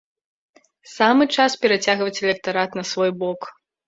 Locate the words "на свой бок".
2.81-3.41